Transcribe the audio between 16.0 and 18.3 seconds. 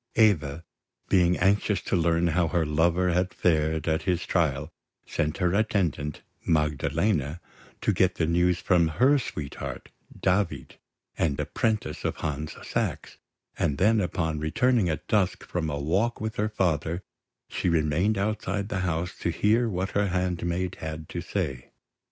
with her father, she remained